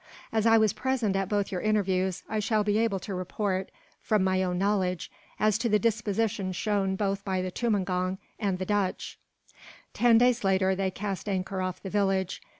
[0.33, 3.69] As I was present at both your interviews, I shall be able to report,
[4.01, 8.65] from my own knowledge, as to the disposition shown both by the tumangong and the
[8.65, 9.19] Dutch."
[9.93, 12.41] Ten days later, they cast anchor off the village.